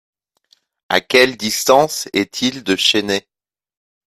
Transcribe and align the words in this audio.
À 0.89 0.99
quelle 0.99 1.37
distance 1.37 2.07
est-il 2.11 2.63
de 2.63 2.75
Chennai? 2.75 3.27